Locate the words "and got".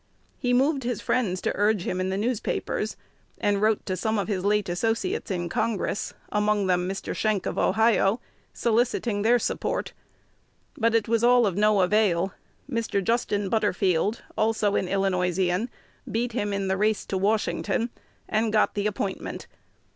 18.27-18.73